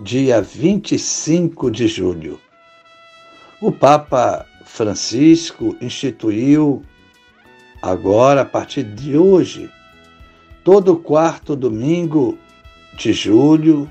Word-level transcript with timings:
dia 0.00 0.40
25 0.40 1.70
de 1.70 1.88
julho. 1.88 2.40
O 3.60 3.72
Papa 3.72 4.46
Francisco 4.64 5.76
instituiu, 5.80 6.84
agora, 7.82 8.42
a 8.42 8.44
partir 8.44 8.84
de 8.84 9.16
hoje, 9.16 9.68
todo 10.62 10.96
quarto 10.96 11.56
domingo 11.56 12.38
de 12.96 13.12
julho, 13.12 13.90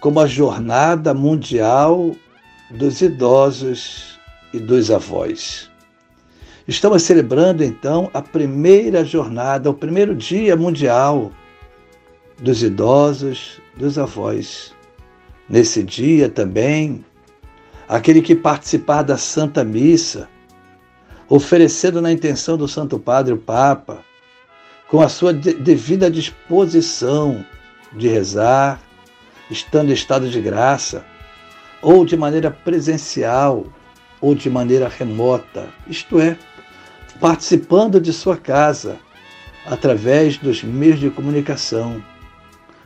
como 0.00 0.20
a 0.20 0.26
Jornada 0.26 1.12
Mundial 1.12 2.14
dos 2.70 3.00
Idosos 3.00 4.18
e 4.52 4.60
dos 4.60 4.90
Avós. 4.90 5.68
Estamos 6.68 7.02
celebrando 7.02 7.64
então 7.64 8.08
a 8.14 8.22
primeira 8.22 9.04
jornada, 9.04 9.70
o 9.70 9.74
primeiro 9.74 10.14
dia 10.14 10.54
mundial 10.54 11.32
dos 12.38 12.62
idosos, 12.62 13.58
dos 13.74 13.98
avós. 13.98 14.77
Nesse 15.48 15.82
dia 15.82 16.28
também, 16.28 17.04
aquele 17.88 18.20
que 18.20 18.34
participar 18.34 19.02
da 19.02 19.16
Santa 19.16 19.64
Missa, 19.64 20.28
oferecendo 21.28 22.02
na 22.02 22.12
intenção 22.12 22.56
do 22.56 22.68
Santo 22.68 22.98
Padre 22.98 23.32
o 23.32 23.38
Papa, 23.38 24.04
com 24.88 25.00
a 25.00 25.08
sua 25.08 25.32
devida 25.32 26.10
disposição 26.10 27.44
de 27.94 28.08
rezar, 28.08 28.80
estando 29.50 29.90
em 29.90 29.94
estado 29.94 30.28
de 30.28 30.40
graça, 30.40 31.04
ou 31.80 32.04
de 32.04 32.16
maneira 32.16 32.50
presencial, 32.50 33.64
ou 34.20 34.34
de 34.34 34.50
maneira 34.50 34.88
remota, 34.88 35.68
isto 35.86 36.20
é, 36.20 36.36
participando 37.20 38.00
de 38.00 38.12
sua 38.12 38.36
casa, 38.36 38.98
através 39.64 40.36
dos 40.36 40.62
meios 40.62 40.98
de 40.98 41.10
comunicação, 41.10 42.02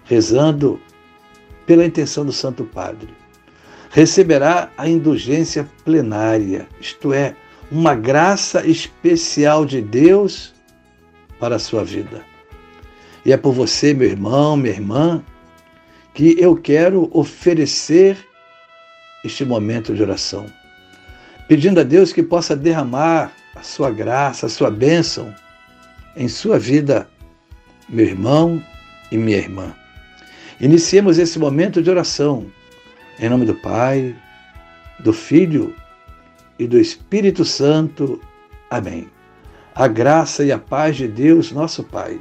rezando 0.05 0.81
pela 1.67 1.85
intenção 1.85 2.25
do 2.25 2.33
Santo 2.33 2.65
Padre. 2.65 3.09
Receberá 3.91 4.71
a 4.77 4.89
indulgência 4.89 5.69
plenária, 5.85 6.67
isto 6.81 7.13
é, 7.13 7.37
uma 7.71 7.95
graça 7.95 8.67
especial 8.67 9.65
de 9.65 9.81
Deus 9.81 10.55
para 11.39 11.57
a 11.57 11.59
sua 11.59 11.85
vida. 11.85 12.25
E 13.25 13.33
é 13.33 13.37
por 13.37 13.53
você, 13.53 13.95
meu 13.95 14.09
irmão, 14.09 14.57
minha 14.57 14.75
irmã, 14.75 15.23
que 16.15 16.37
eu 16.39 16.57
quero 16.57 17.09
oferecer 17.13 18.17
este 19.25 19.45
momento 19.45 19.95
de 19.95 20.03
oração, 20.03 20.47
pedindo 21.49 21.81
a 21.81 21.83
Deus 21.83 22.13
que 22.13 22.23
possa 22.23 22.57
derramar 22.57 23.33
a 23.55 23.63
sua 23.63 23.91
graça, 23.91 24.47
a 24.47 24.49
sua 24.49 24.71
bênção 24.71 25.35
em 26.17 26.29
sua 26.29 26.59
vida, 26.59 27.09
meu 27.89 28.07
irmão 28.07 28.63
e 29.11 29.17
minha 29.17 29.39
irmã. 29.39 29.75
Iniciemos 30.63 31.19
esse 31.19 31.41
momento 31.41 31.83
de 31.83 31.91
oração 31.91 32.47
em 33.19 33.29
nome 33.29 33.45
do 33.45 33.55
Pai, 33.55 34.15
do 35.01 35.13
Filho 35.13 35.75
e 36.57 36.69
do 36.69 36.79
Espírito 36.79 37.45
Santo. 37.45 38.21
Amém. 38.71 39.11
A 39.75 39.89
graça 39.89 40.45
e 40.45 40.53
a 40.53 40.59
paz 40.59 40.95
de 40.95 41.09
Deus, 41.09 41.51
nosso 41.51 41.83
Pai, 41.83 42.17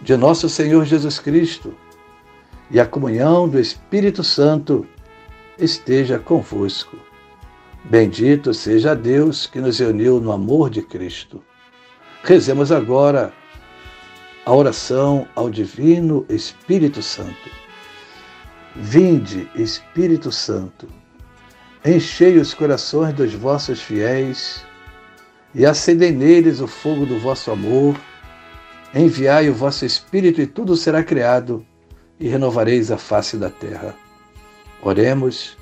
de 0.00 0.16
nosso 0.16 0.48
Senhor 0.48 0.84
Jesus 0.84 1.18
Cristo 1.18 1.74
e 2.70 2.78
a 2.78 2.86
comunhão 2.86 3.48
do 3.48 3.58
Espírito 3.58 4.22
Santo 4.22 4.86
esteja 5.58 6.16
convosco. 6.16 6.96
Bendito 7.82 8.54
seja 8.54 8.94
Deus 8.94 9.48
que 9.48 9.60
nos 9.60 9.80
uniu 9.80 10.20
no 10.20 10.30
amor 10.30 10.70
de 10.70 10.80
Cristo. 10.80 11.42
Rezemos 12.22 12.70
agora 12.70 13.32
a 14.48 14.54
oração 14.54 15.28
ao 15.34 15.50
Divino 15.50 16.24
Espírito 16.26 17.02
Santo. 17.02 17.50
Vinde, 18.74 19.46
Espírito 19.54 20.32
Santo, 20.32 20.88
enchei 21.84 22.38
os 22.38 22.54
corações 22.54 23.12
dos 23.12 23.34
vossos 23.34 23.82
fiéis 23.82 24.64
e 25.54 25.66
acendei 25.66 26.12
neles 26.12 26.60
o 26.60 26.66
fogo 26.66 27.04
do 27.04 27.18
vosso 27.18 27.50
amor. 27.50 27.94
Enviai 28.94 29.50
o 29.50 29.54
vosso 29.54 29.84
Espírito 29.84 30.40
e 30.40 30.46
tudo 30.46 30.76
será 30.76 31.04
criado 31.04 31.62
e 32.18 32.26
renovareis 32.26 32.90
a 32.90 32.96
face 32.96 33.36
da 33.36 33.50
terra. 33.50 33.94
Oremos, 34.80 35.58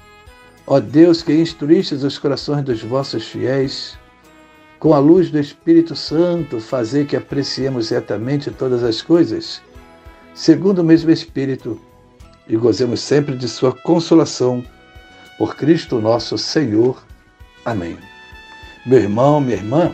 ó 0.65 0.79
Deus 0.79 1.25
que 1.25 1.33
instruístes 1.33 2.05
os 2.05 2.21
corações 2.21 2.63
dos 2.63 2.85
vossos 2.85 3.27
fiéis, 3.27 3.99
com 4.87 4.95
a 4.95 5.01
luz 5.01 5.31
do 5.31 5.41
Espírito 5.41 5.97
Santo, 5.97 6.61
fazer 6.61 7.07
que 7.09 7.17
apreciemos 7.17 7.91
retamente 7.91 8.53
todas 8.53 8.85
as 8.85 9.03
coisas, 9.03 9.61
segundo 10.33 10.79
o 10.79 10.85
mesmo 10.85 11.11
Espírito, 11.11 11.81
e 12.47 12.57
gozemos 12.57 13.01
sempre 13.01 13.37
de 13.37 13.49
Sua 13.49 13.73
consolação. 13.73 14.65
Por 15.39 15.57
Cristo 15.57 16.01
nosso 16.01 16.39
Senhor. 16.39 17.05
Amém. 17.65 17.99
Meu 18.87 19.01
irmão, 19.01 19.41
minha 19.41 19.57
irmã, 19.57 19.93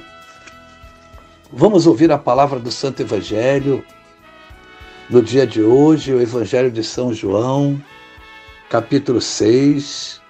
vamos 1.50 1.86
ouvir 1.86 2.12
a 2.12 2.18
palavra 2.18 2.60
do 2.60 2.70
Santo 2.70 3.00
Evangelho. 3.00 3.82
No 5.08 5.22
dia 5.22 5.46
de 5.46 5.62
hoje, 5.62 6.12
o 6.12 6.20
Evangelho 6.20 6.70
de 6.70 6.84
São 6.84 7.14
João, 7.14 7.82
capítulo 8.68 9.22
6, 9.22 10.20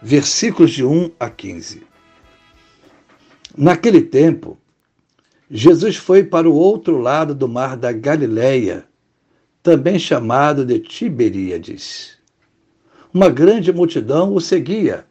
versículos 0.00 0.70
de 0.70 0.82
1 0.82 1.10
a 1.20 1.28
15. 1.28 1.97
Naquele 3.56 4.02
tempo, 4.02 4.58
Jesus 5.50 5.96
foi 5.96 6.22
para 6.22 6.48
o 6.48 6.54
outro 6.54 6.98
lado 6.98 7.34
do 7.34 7.48
mar 7.48 7.76
da 7.76 7.90
Galileia, 7.90 8.84
também 9.62 9.98
chamado 9.98 10.64
de 10.64 10.78
Tiberíades. 10.78 12.18
Uma 13.12 13.30
grande 13.30 13.72
multidão 13.72 14.34
o 14.34 14.40
seguia, 14.40 15.06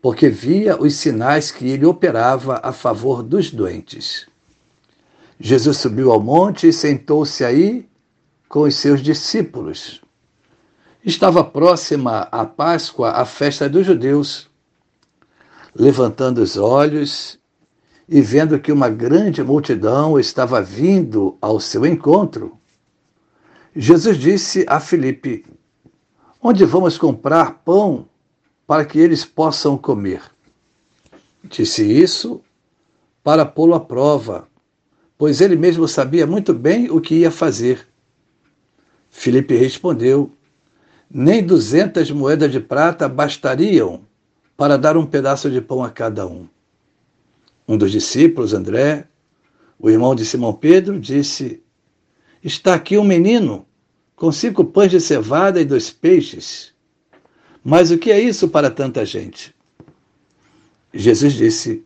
porque 0.00 0.28
via 0.28 0.80
os 0.80 0.94
sinais 0.94 1.50
que 1.50 1.68
ele 1.68 1.84
operava 1.84 2.60
a 2.62 2.72
favor 2.72 3.22
dos 3.22 3.50
doentes. 3.50 4.26
Jesus 5.38 5.78
subiu 5.78 6.12
ao 6.12 6.20
monte 6.20 6.68
e 6.68 6.72
sentou-se 6.72 7.44
aí 7.44 7.88
com 8.48 8.62
os 8.62 8.76
seus 8.76 9.02
discípulos. 9.02 10.00
Estava 11.04 11.42
próxima 11.42 12.28
a 12.30 12.44
Páscoa, 12.44 13.12
a 13.12 13.24
festa 13.24 13.68
dos 13.68 13.86
judeus. 13.86 14.48
Levantando 15.74 16.42
os 16.42 16.56
olhos, 16.56 17.39
e 18.12 18.20
vendo 18.20 18.58
que 18.58 18.72
uma 18.72 18.88
grande 18.88 19.40
multidão 19.40 20.18
estava 20.18 20.60
vindo 20.60 21.38
ao 21.40 21.60
seu 21.60 21.86
encontro, 21.86 22.58
Jesus 23.74 24.18
disse 24.18 24.66
a 24.68 24.80
Filipe: 24.80 25.46
Onde 26.42 26.64
vamos 26.64 26.98
comprar 26.98 27.60
pão 27.64 28.08
para 28.66 28.84
que 28.84 28.98
eles 28.98 29.24
possam 29.24 29.78
comer? 29.78 30.22
Disse 31.44 31.84
isso 31.84 32.40
para 33.22 33.46
pô-lo 33.46 33.74
à 33.74 33.80
prova, 33.80 34.48
pois 35.16 35.40
ele 35.40 35.54
mesmo 35.54 35.86
sabia 35.86 36.26
muito 36.26 36.52
bem 36.52 36.90
o 36.90 37.00
que 37.00 37.14
ia 37.14 37.30
fazer. 37.30 37.86
Filipe 39.08 39.54
respondeu: 39.54 40.32
Nem 41.08 41.46
duzentas 41.46 42.10
moedas 42.10 42.50
de 42.50 42.58
prata 42.58 43.08
bastariam 43.08 44.00
para 44.56 44.76
dar 44.76 44.96
um 44.96 45.06
pedaço 45.06 45.48
de 45.48 45.60
pão 45.60 45.84
a 45.84 45.90
cada 45.90 46.26
um. 46.26 46.48
Um 47.66 47.76
dos 47.76 47.92
discípulos, 47.92 48.52
André, 48.52 49.06
o 49.78 49.88
irmão 49.88 50.14
de 50.14 50.24
Simão 50.24 50.52
Pedro, 50.52 50.98
disse: 50.98 51.62
Está 52.42 52.74
aqui 52.74 52.98
um 52.98 53.04
menino 53.04 53.66
com 54.16 54.30
cinco 54.30 54.64
pães 54.64 54.90
de 54.90 55.00
cevada 55.00 55.60
e 55.60 55.64
dois 55.64 55.90
peixes. 55.90 56.74
Mas 57.64 57.90
o 57.90 57.98
que 57.98 58.10
é 58.10 58.20
isso 58.20 58.48
para 58.48 58.70
tanta 58.70 59.04
gente? 59.04 59.54
Jesus 60.92 61.34
disse: 61.34 61.84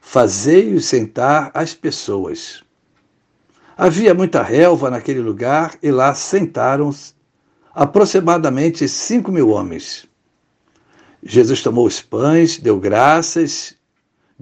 Fazei-os 0.00 0.84
sentar 0.84 1.50
as 1.54 1.74
pessoas. 1.74 2.62
Havia 3.76 4.12
muita 4.14 4.42
relva 4.42 4.90
naquele 4.90 5.20
lugar 5.20 5.78
e 5.82 5.90
lá 5.90 6.14
sentaram-se 6.14 7.14
aproximadamente 7.74 8.86
cinco 8.88 9.32
mil 9.32 9.48
homens. 9.48 10.06
Jesus 11.22 11.62
tomou 11.62 11.86
os 11.86 12.02
pães, 12.02 12.58
deu 12.58 12.78
graças 12.78 13.74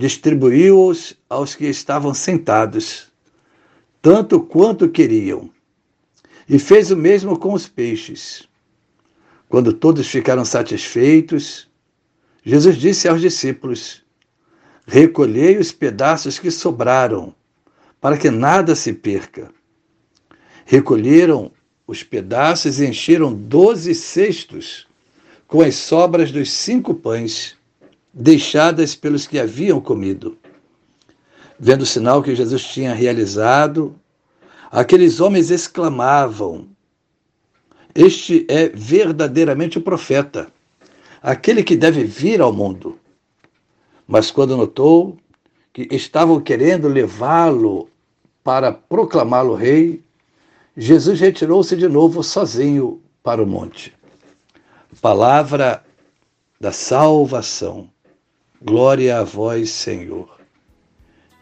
distribuiu-os 0.00 1.14
aos 1.28 1.54
que 1.54 1.66
estavam 1.66 2.14
sentados, 2.14 3.08
tanto 4.00 4.40
quanto 4.40 4.88
queriam, 4.88 5.50
e 6.48 6.58
fez 6.58 6.90
o 6.90 6.96
mesmo 6.96 7.38
com 7.38 7.52
os 7.52 7.68
peixes. 7.68 8.48
Quando 9.46 9.74
todos 9.74 10.08
ficaram 10.08 10.42
satisfeitos, 10.42 11.68
Jesus 12.42 12.78
disse 12.78 13.08
aos 13.08 13.20
discípulos: 13.20 14.02
Recolhei 14.86 15.58
os 15.58 15.70
pedaços 15.70 16.38
que 16.38 16.50
sobraram, 16.50 17.34
para 18.00 18.16
que 18.16 18.30
nada 18.30 18.74
se 18.74 18.94
perca. 18.94 19.52
Recolheram 20.64 21.52
os 21.86 22.02
pedaços 22.02 22.80
e 22.80 22.86
encheram 22.86 23.34
doze 23.34 23.94
cestos 23.94 24.86
com 25.46 25.60
as 25.60 25.74
sobras 25.74 26.32
dos 26.32 26.50
cinco 26.50 26.94
pães 26.94 27.59
deixadas 28.12 28.94
pelos 28.94 29.26
que 29.26 29.38
haviam 29.38 29.80
comido. 29.80 30.36
Vendo 31.58 31.82
o 31.82 31.86
sinal 31.86 32.22
que 32.22 32.34
Jesus 32.34 32.64
tinha 32.64 32.94
realizado, 32.94 33.94
aqueles 34.70 35.20
homens 35.20 35.50
exclamavam: 35.50 36.68
Este 37.94 38.46
é 38.48 38.68
verdadeiramente 38.68 39.78
o 39.78 39.82
profeta, 39.82 40.50
aquele 41.22 41.62
que 41.62 41.76
deve 41.76 42.04
vir 42.04 42.40
ao 42.40 42.52
mundo. 42.52 42.98
Mas 44.06 44.30
quando 44.30 44.56
notou 44.56 45.16
que 45.72 45.86
estavam 45.90 46.40
querendo 46.40 46.88
levá-lo 46.88 47.88
para 48.42 48.72
proclamá-lo 48.72 49.54
rei, 49.54 50.02
Jesus 50.76 51.20
retirou-se 51.20 51.76
de 51.76 51.86
novo 51.86 52.22
sozinho 52.22 53.00
para 53.22 53.42
o 53.42 53.46
monte. 53.46 53.94
Palavra 55.00 55.84
da 56.60 56.72
salvação. 56.72 57.88
Glória 58.62 59.18
a 59.18 59.24
vós, 59.24 59.70
Senhor. 59.70 60.28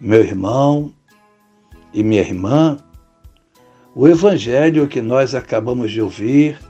Meu 0.01 0.21
irmão 0.21 0.95
e 1.93 2.01
minha 2.05 2.21
irmã, 2.21 2.79
o 3.93 4.07
evangelho 4.07 4.87
que 4.87 5.03
nós 5.03 5.35
acabamos 5.35 5.91
de 5.91 6.01
ouvir 6.01 6.61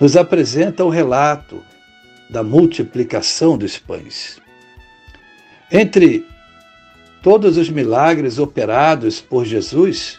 nos 0.00 0.16
apresenta 0.16 0.84
o 0.84 0.88
relato 0.88 1.62
da 2.30 2.42
multiplicação 2.42 3.56
dos 3.56 3.78
pães. 3.78 4.40
Entre 5.70 6.26
todos 7.22 7.56
os 7.56 7.70
milagres 7.70 8.40
operados 8.40 9.20
por 9.20 9.44
Jesus, 9.44 10.18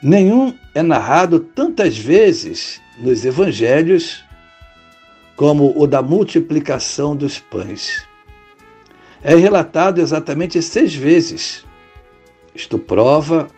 nenhum 0.00 0.56
é 0.72 0.80
narrado 0.80 1.40
tantas 1.40 1.98
vezes 1.98 2.80
nos 2.98 3.24
evangelhos 3.24 4.23
como 5.36 5.72
o 5.76 5.86
da 5.86 6.02
multiplicação 6.02 7.16
dos 7.16 7.38
pães. 7.38 8.06
É 9.22 9.34
relatado 9.34 10.00
exatamente 10.00 10.60
seis 10.62 10.94
vezes. 10.94 11.64
Isto 12.54 12.78
prova 12.78 13.48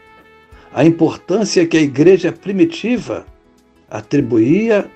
a 0.73 0.84
importância 0.84 1.67
que 1.67 1.76
a 1.76 1.82
igreja 1.82 2.32
primitiva 2.32 3.26
atribuía 3.90 4.90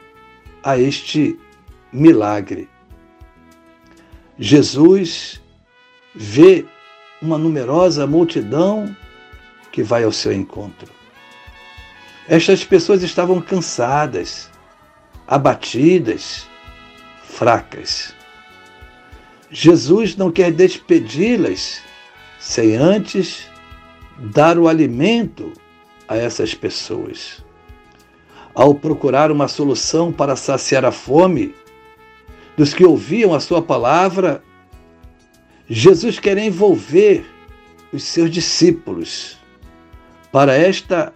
a 0.62 0.78
este 0.78 1.38
milagre. 1.92 2.68
Jesus 4.38 5.40
vê 6.14 6.64
uma 7.20 7.36
numerosa 7.36 8.06
multidão 8.06 8.94
que 9.70 9.82
vai 9.82 10.04
ao 10.04 10.12
seu 10.12 10.32
encontro. 10.32 10.90
Estas 12.28 12.64
pessoas 12.64 13.02
estavam 13.02 13.40
cansadas, 13.40 14.50
abatidas, 15.26 16.49
fracas. 17.40 18.14
Jesus 19.50 20.14
não 20.14 20.30
quer 20.30 20.52
despedi-las 20.52 21.80
sem 22.38 22.76
antes 22.76 23.48
dar 24.18 24.58
o 24.58 24.68
alimento 24.68 25.50
a 26.06 26.18
essas 26.18 26.52
pessoas. 26.52 27.42
Ao 28.54 28.74
procurar 28.74 29.32
uma 29.32 29.48
solução 29.48 30.12
para 30.12 30.36
saciar 30.36 30.84
a 30.84 30.92
fome 30.92 31.54
dos 32.58 32.74
que 32.74 32.84
ouviam 32.84 33.32
a 33.32 33.40
sua 33.40 33.62
palavra, 33.62 34.42
Jesus 35.66 36.18
quer 36.18 36.36
envolver 36.36 37.24
os 37.90 38.02
seus 38.02 38.30
discípulos 38.30 39.38
para 40.30 40.54
esta 40.54 41.10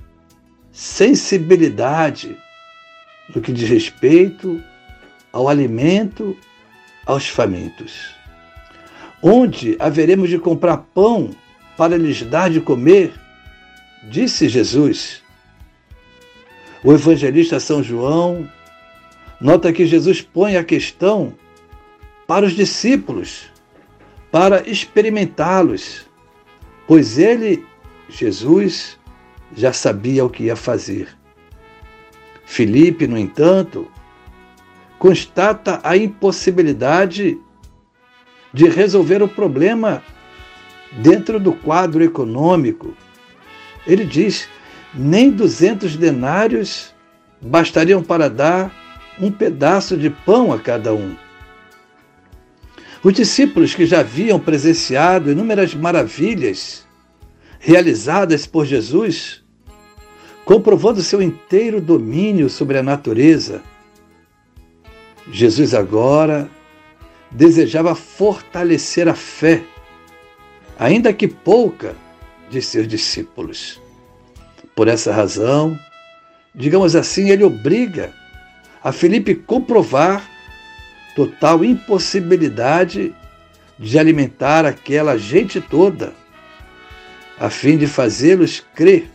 sensibilidade 0.72 2.34
no 3.34 3.42
que 3.42 3.52
diz 3.52 3.68
respeito 3.68 4.64
ao 5.34 5.48
alimento 5.48 6.36
aos 7.04 7.28
famintos. 7.28 8.14
Onde 9.20 9.76
haveremos 9.80 10.30
de 10.30 10.38
comprar 10.38 10.76
pão 10.94 11.30
para 11.76 11.98
lhes 11.98 12.22
dar 12.22 12.48
de 12.48 12.60
comer? 12.60 13.12
Disse 14.04 14.48
Jesus. 14.48 15.24
O 16.84 16.92
evangelista 16.92 17.58
São 17.58 17.82
João 17.82 18.48
nota 19.40 19.72
que 19.72 19.84
Jesus 19.84 20.22
põe 20.22 20.56
a 20.56 20.62
questão 20.62 21.34
para 22.28 22.46
os 22.46 22.52
discípulos, 22.52 23.50
para 24.30 24.68
experimentá-los, 24.68 26.06
pois 26.86 27.18
ele, 27.18 27.66
Jesus, 28.08 29.00
já 29.56 29.72
sabia 29.72 30.24
o 30.24 30.30
que 30.30 30.44
ia 30.44 30.54
fazer. 30.54 31.08
Filipe, 32.46 33.08
no 33.08 33.18
entanto, 33.18 33.90
constata 35.04 35.80
a 35.82 35.98
impossibilidade 35.98 37.38
de 38.54 38.68
resolver 38.70 39.22
o 39.22 39.28
problema 39.28 40.02
dentro 40.92 41.38
do 41.38 41.52
quadro 41.52 42.02
econômico. 42.02 42.96
Ele 43.86 44.02
diz: 44.02 44.48
nem 44.94 45.30
200 45.30 45.96
denários 45.96 46.94
bastariam 47.38 48.02
para 48.02 48.30
dar 48.30 48.74
um 49.20 49.30
pedaço 49.30 49.94
de 49.94 50.08
pão 50.08 50.50
a 50.50 50.58
cada 50.58 50.94
um. 50.94 51.14
Os 53.02 53.12
discípulos 53.12 53.74
que 53.74 53.84
já 53.84 54.00
haviam 54.00 54.40
presenciado 54.40 55.30
inúmeras 55.30 55.74
maravilhas 55.74 56.86
realizadas 57.60 58.46
por 58.46 58.64
Jesus, 58.64 59.44
comprovando 60.46 61.02
seu 61.02 61.20
inteiro 61.20 61.78
domínio 61.78 62.48
sobre 62.48 62.78
a 62.78 62.82
natureza, 62.82 63.60
Jesus 65.30 65.74
agora 65.74 66.50
desejava 67.30 67.94
fortalecer 67.94 69.08
a 69.08 69.14
fé, 69.14 69.62
ainda 70.78 71.12
que 71.12 71.26
pouca, 71.26 71.96
de 72.50 72.60
seus 72.60 72.86
discípulos. 72.86 73.80
Por 74.76 74.86
essa 74.86 75.12
razão, 75.12 75.78
digamos 76.54 76.94
assim, 76.94 77.30
ele 77.30 77.42
obriga 77.42 78.12
a 78.82 78.92
Felipe 78.92 79.34
comprovar 79.34 80.28
total 81.16 81.64
impossibilidade 81.64 83.14
de 83.78 83.98
alimentar 83.98 84.64
aquela 84.66 85.16
gente 85.16 85.60
toda, 85.60 86.12
a 87.40 87.48
fim 87.50 87.76
de 87.76 87.86
fazê-los 87.86 88.62
crer 88.74 89.10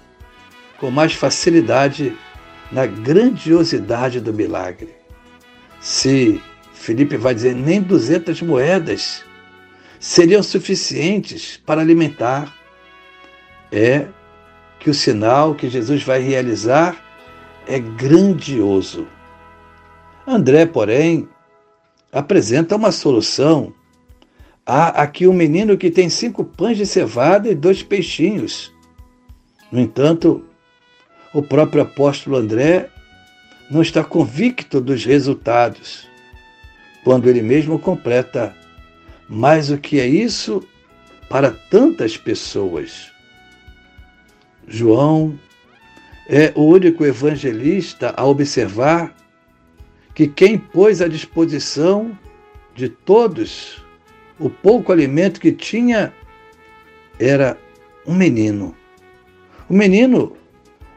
com 0.79 0.89
mais 0.89 1.13
facilidade 1.13 2.17
na 2.71 2.85
grandiosidade 2.85 4.19
do 4.19 4.33
milagre 4.33 4.98
se 5.79 6.41
Felipe 6.73 7.17
vai 7.17 7.33
dizer 7.33 7.55
nem 7.55 7.81
200 7.81 8.41
moedas 8.41 9.23
seriam 9.99 10.41
suficientes 10.41 11.57
para 11.65 11.81
alimentar, 11.81 12.55
é 13.71 14.07
que 14.79 14.89
o 14.89 14.93
sinal 14.93 15.53
que 15.53 15.69
Jesus 15.69 16.03
vai 16.03 16.21
realizar 16.21 16.97
é 17.67 17.77
grandioso. 17.79 19.07
André, 20.25 20.65
porém, 20.65 21.27
apresenta 22.11 22.75
uma 22.75 22.91
solução. 22.91 23.73
Há 24.65 25.01
aqui 25.01 25.27
um 25.27 25.33
menino 25.33 25.77
que 25.77 25.91
tem 25.91 26.09
cinco 26.09 26.45
pães 26.45 26.77
de 26.77 26.85
cevada 26.85 27.49
e 27.49 27.55
dois 27.55 27.83
peixinhos. 27.83 28.73
No 29.71 29.79
entanto, 29.79 30.45
o 31.33 31.43
próprio 31.43 31.83
apóstolo 31.83 32.37
André 32.37 32.89
não 33.69 33.81
está 33.81 34.03
convicto 34.03 34.81
dos 34.81 35.05
resultados, 35.05 36.07
quando 37.03 37.29
ele 37.29 37.41
mesmo 37.41 37.77
completa: 37.77 38.55
Mas 39.27 39.69
o 39.69 39.77
que 39.77 39.99
é 39.99 40.07
isso 40.07 40.65
para 41.29 41.51
tantas 41.51 42.17
pessoas? 42.17 43.11
João 44.67 45.39
é 46.27 46.51
o 46.55 46.63
único 46.63 47.05
evangelista 47.05 48.13
a 48.15 48.25
observar 48.25 49.15
que 50.13 50.27
quem 50.27 50.57
pôs 50.57 51.01
à 51.01 51.07
disposição 51.07 52.17
de 52.75 52.89
todos 52.89 53.83
o 54.39 54.49
pouco 54.49 54.91
alimento 54.91 55.39
que 55.39 55.51
tinha 55.51 56.13
era 57.19 57.57
um 58.05 58.13
menino. 58.13 58.75
O 59.69 59.73
menino 59.73 60.35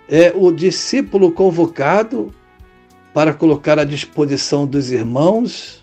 é 0.09 0.33
o 0.35 0.53
discípulo 0.53 1.33
convocado 1.33 2.33
para 3.13 3.35
colocar 3.35 3.79
à 3.79 3.85
disposição 3.85 4.67
dos 4.67 4.91
irmãos 4.91 5.83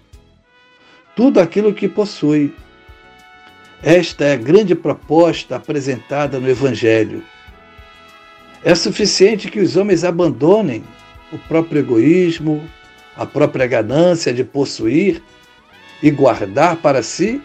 tudo 1.15 1.39
aquilo 1.39 1.73
que 1.73 1.87
possui. 1.87 2.53
Esta 3.83 4.25
é 4.25 4.33
a 4.33 4.37
grande 4.37 4.75
proposta 4.75 5.55
apresentada 5.55 6.39
no 6.39 6.49
Evangelho. 6.49 7.23
É 8.63 8.75
suficiente 8.75 9.49
que 9.49 9.59
os 9.59 9.77
homens 9.77 10.03
abandonem 10.03 10.83
o 11.31 11.37
próprio 11.37 11.79
egoísmo, 11.79 12.61
a 13.15 13.25
própria 13.25 13.67
ganância 13.67 14.33
de 14.33 14.43
possuir 14.43 15.21
e 16.01 16.09
guardar 16.09 16.77
para 16.77 17.03
si 17.03 17.41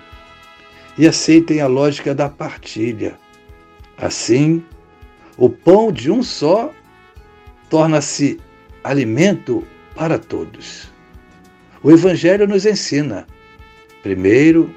e 0.96 1.06
aceitem 1.06 1.60
a 1.60 1.66
lógica 1.66 2.14
da 2.14 2.28
partilha. 2.28 3.18
Assim, 3.96 4.64
o 5.36 5.48
pão 5.48 5.92
de 5.92 6.10
um 6.10 6.22
só 6.22 6.72
torna-se 7.68 8.40
alimento 8.82 9.64
para 9.94 10.18
todos. 10.18 10.90
O 11.82 11.90
Evangelho 11.90 12.46
nos 12.46 12.64
ensina, 12.64 13.26
primeiro, 14.02 14.74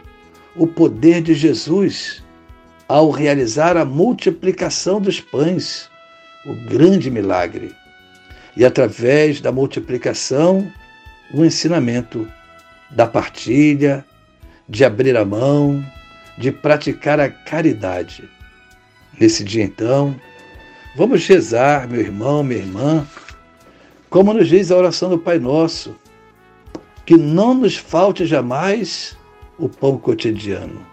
o 0.55 0.67
poder 0.67 1.21
de 1.21 1.33
Jesus 1.33 2.23
ao 2.87 3.09
realizar 3.09 3.75
a 3.75 3.83
multiplicação 3.83 5.01
dos 5.01 5.19
pães, 5.19 5.89
o 6.45 6.53
grande 6.53 7.11
milagre, 7.11 7.75
e 8.55 8.65
através 8.65 9.41
da 9.41 9.51
multiplicação, 9.51 10.71
o 11.33 11.43
ensinamento 11.43 12.27
da 12.89 13.05
partilha, 13.05 14.05
de 14.67 14.83
abrir 14.85 15.15
a 15.17 15.25
mão, 15.25 15.85
de 16.37 16.51
praticar 16.51 17.19
a 17.19 17.29
caridade. 17.29 18.23
Nesse 19.19 19.43
dia, 19.43 19.63
então, 19.63 20.15
vamos 20.95 21.27
rezar, 21.27 21.87
meu 21.87 22.01
irmão, 22.01 22.43
minha 22.43 22.61
irmã, 22.61 23.07
como 24.09 24.33
nos 24.33 24.47
diz 24.47 24.71
a 24.71 24.77
oração 24.77 25.09
do 25.09 25.19
Pai 25.19 25.39
Nosso, 25.39 25.95
que 27.05 27.15
não 27.17 27.53
nos 27.53 27.75
falte 27.77 28.25
jamais 28.25 29.17
o 29.57 29.67
pão 29.67 29.97
cotidiano, 29.97 30.85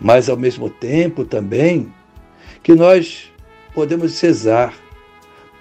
mas 0.00 0.28
ao 0.28 0.36
mesmo 0.36 0.68
tempo 0.68 1.24
também 1.24 1.92
que 2.62 2.74
nós 2.74 3.30
podemos 3.74 4.20
rezar 4.20 4.74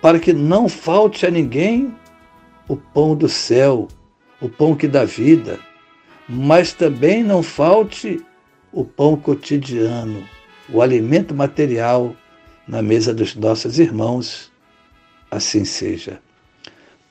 para 0.01 0.19
que 0.19 0.33
não 0.33 0.67
falte 0.67 1.25
a 1.25 1.31
ninguém 1.31 1.95
o 2.67 2.75
pão 2.75 3.15
do 3.15 3.29
céu, 3.29 3.87
o 4.39 4.49
pão 4.49 4.75
que 4.75 4.87
dá 4.87 5.05
vida, 5.05 5.59
mas 6.27 6.73
também 6.73 7.23
não 7.23 7.43
falte 7.43 8.23
o 8.71 8.83
pão 8.83 9.15
cotidiano, 9.15 10.23
o 10.69 10.81
alimento 10.81 11.35
material 11.35 12.15
na 12.67 12.81
mesa 12.81 13.13
dos 13.13 13.35
nossos 13.35 13.77
irmãos. 13.79 14.51
Assim 15.29 15.65
seja. 15.65 16.21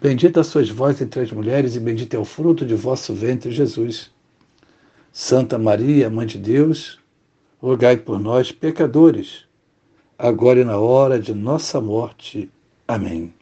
Bendita 0.00 0.42
sois 0.42 0.70
vós 0.70 1.00
entre 1.00 1.20
as 1.20 1.30
mulheres, 1.30 1.76
e 1.76 1.80
bendito 1.80 2.14
é 2.14 2.18
o 2.18 2.24
fruto 2.24 2.64
de 2.64 2.74
vosso 2.74 3.12
ventre, 3.12 3.50
Jesus. 3.50 4.10
Santa 5.12 5.58
Maria, 5.58 6.08
Mãe 6.08 6.26
de 6.26 6.38
Deus, 6.38 6.98
rogai 7.60 7.96
por 7.96 8.18
nós, 8.18 8.50
pecadores, 8.50 9.44
agora 10.18 10.60
e 10.60 10.64
na 10.64 10.78
hora 10.78 11.20
de 11.20 11.34
nossa 11.34 11.80
morte. 11.80 12.50
Amém. 12.88 13.32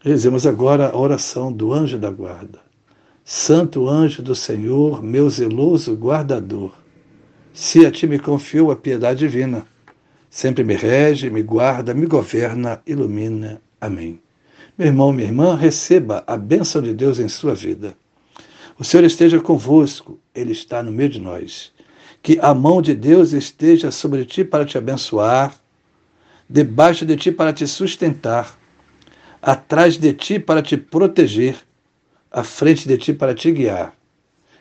Rezemos 0.00 0.46
agora 0.46 0.90
a 0.90 0.98
oração 0.98 1.52
do 1.52 1.72
anjo 1.72 1.96
da 1.96 2.10
guarda. 2.10 2.58
Santo 3.24 3.88
anjo 3.88 4.20
do 4.20 4.34
Senhor, 4.34 5.00
meu 5.00 5.30
zeloso 5.30 5.94
guardador, 5.94 6.72
se 7.54 7.86
a 7.86 7.90
ti 7.90 8.06
me 8.06 8.18
confiou 8.18 8.70
a 8.72 8.76
piedade 8.76 9.20
divina, 9.20 9.64
sempre 10.28 10.64
me 10.64 10.74
rege, 10.74 11.30
me 11.30 11.42
guarda, 11.42 11.94
me 11.94 12.06
governa, 12.06 12.82
ilumina. 12.84 13.62
Amém. 13.80 14.20
Meu 14.82 14.88
irmão, 14.88 15.12
minha 15.12 15.28
irmã, 15.28 15.54
receba 15.54 16.24
a 16.26 16.36
bênção 16.36 16.82
de 16.82 16.92
Deus 16.92 17.20
em 17.20 17.28
sua 17.28 17.54
vida. 17.54 17.96
O 18.76 18.82
Senhor 18.82 19.04
esteja 19.04 19.38
convosco, 19.38 20.18
Ele 20.34 20.50
está 20.50 20.82
no 20.82 20.90
meio 20.90 21.08
de 21.08 21.20
nós. 21.20 21.72
Que 22.20 22.36
a 22.42 22.52
mão 22.52 22.82
de 22.82 22.92
Deus 22.92 23.32
esteja 23.32 23.92
sobre 23.92 24.24
ti 24.24 24.42
para 24.42 24.64
te 24.64 24.76
abençoar, 24.76 25.54
debaixo 26.50 27.06
de 27.06 27.14
ti 27.14 27.30
para 27.30 27.52
te 27.52 27.64
sustentar, 27.64 28.58
atrás 29.40 29.96
de 29.96 30.12
ti 30.14 30.40
para 30.40 30.60
te 30.60 30.76
proteger, 30.76 31.54
à 32.28 32.42
frente 32.42 32.88
de 32.88 32.98
ti 32.98 33.12
para 33.12 33.36
te 33.36 33.52
guiar. 33.52 33.94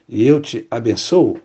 E 0.07 0.27
eu 0.27 0.39
te 0.39 0.67
abençoo, 0.69 1.39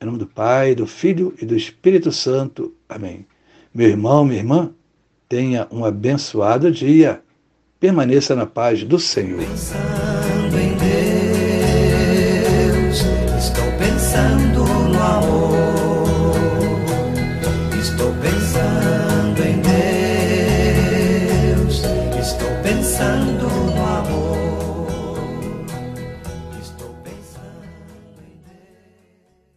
em 0.00 0.06
nome 0.06 0.16
do 0.16 0.26
Pai, 0.26 0.74
do 0.74 0.86
Filho 0.86 1.34
e 1.42 1.44
do 1.44 1.54
Espírito 1.54 2.10
Santo. 2.10 2.74
Amém. 2.88 3.26
Meu 3.74 3.86
irmão, 3.86 4.24
minha 4.24 4.40
irmã, 4.40 4.72
tenha 5.28 5.68
um 5.70 5.84
abençoado 5.84 6.70
dia 6.70 7.22
permaneça 7.84 8.34
na 8.34 8.46
paz 8.46 8.82
do 8.82 8.98
Senhor. 8.98 9.44